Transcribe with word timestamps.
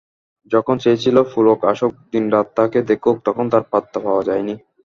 যখন 0.51 0.75
চেয়েছিল 0.77 1.17
পুলক 1.31 1.59
আসুক, 1.71 1.93
দিনরাত 2.11 2.47
তাকে 2.57 2.79
দেখুক, 2.89 3.15
তখন 3.25 3.45
তার 3.51 3.63
পাত্তা 3.71 3.99
পাওয়া 4.05 4.23
যায়নি। 4.23 4.53